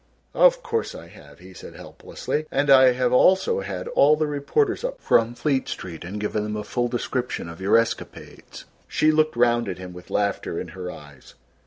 "Of 0.33 0.63
course 0.63 0.95
I 0.95 1.09
have," 1.09 1.37
he 1.37 1.53
said 1.53 1.75
helplessly; 1.75 2.47
"I 2.51 2.63
have 2.93 3.13
also 3.13 3.59
had 3.59 3.87
all 3.89 4.15
the 4.15 4.25
reporters 4.25 4.83
up 4.83 4.99
from 4.99 5.35
Fleet 5.35 5.69
Street 5.69 6.03
and 6.03 6.19
given 6.19 6.41
them 6.41 6.55
a 6.57 6.63
full 6.63 6.87
description 6.87 7.47
of 7.47 7.61
your 7.61 7.77
escapades." 7.77 8.65
She 8.87 9.11
looked 9.11 9.35
round 9.35 9.69
at 9.69 9.77
him 9.77 9.93
with 9.93 10.09
laughter 10.09 10.59
in 10.59 10.69
her 10.69 10.89
eyes. 10.89 11.35